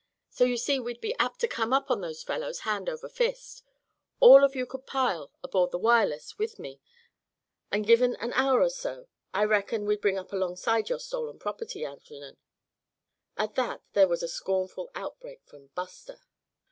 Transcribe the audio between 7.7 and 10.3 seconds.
and given an hour or so, I reckon we'd bring